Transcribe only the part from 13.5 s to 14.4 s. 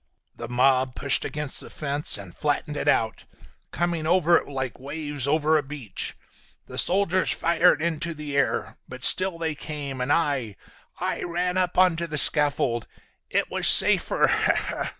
was safer!"